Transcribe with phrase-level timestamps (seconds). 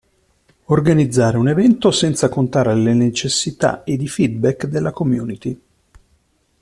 [0.65, 5.61] Organizzare un evento senza contare le necessità ed i feedback della community.